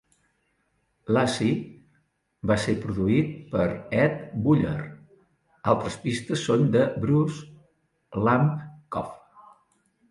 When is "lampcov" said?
8.27-9.17